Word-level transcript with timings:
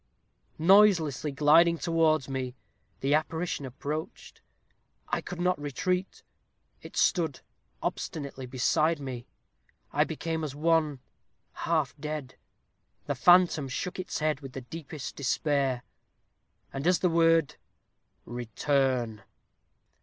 Noiselessly 0.57 1.31
gliding 1.31 1.77
towards 1.77 2.27
me, 2.27 2.55
the 3.01 3.13
apparition 3.13 3.67
approached. 3.67 4.41
I 5.09 5.21
could 5.21 5.39
not 5.39 5.61
retreat. 5.61 6.23
It 6.81 6.97
stood 6.97 7.41
obstinately 7.83 8.47
beside 8.47 8.99
me. 8.99 9.27
I 9.93 10.03
became 10.03 10.43
as 10.43 10.55
one 10.55 11.01
half 11.53 11.95
dead. 11.99 12.33
The 13.05 13.13
phantom 13.13 13.67
shook 13.69 13.99
its 13.99 14.17
head 14.17 14.39
with 14.41 14.53
the 14.53 14.61
deepest 14.61 15.15
despair; 15.15 15.83
and 16.73 16.87
as 16.87 16.97
the 16.97 17.07
word 17.07 17.57
'Return!' 18.25 19.21